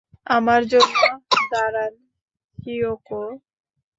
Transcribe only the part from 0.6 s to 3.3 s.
জন্য দাঁড়ান, চিয়োকো!